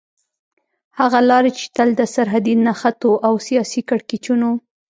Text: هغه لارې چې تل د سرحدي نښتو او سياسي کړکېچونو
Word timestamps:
هغه 0.99 1.19
لارې 1.29 1.51
چې 1.57 1.65
تل 1.75 1.89
د 1.99 2.01
سرحدي 2.13 2.53
نښتو 2.65 3.11
او 3.27 3.33
سياسي 3.47 3.81
کړکېچونو 3.89 4.49